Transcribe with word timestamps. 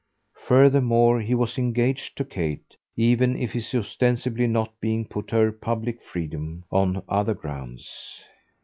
Furthermore 0.47 1.21
he 1.21 1.35
was 1.35 1.59
engaged 1.59 2.17
to 2.17 2.25
Kate 2.25 2.75
even 2.95 3.35
if 3.39 3.51
his 3.51 3.71
ostensibly 3.75 4.47
not 4.47 4.73
being 4.79 5.05
put 5.05 5.29
her 5.29 5.51
public 5.51 6.01
freedom 6.01 6.63
on 6.71 7.03
other 7.07 7.35
grounds. 7.35 8.19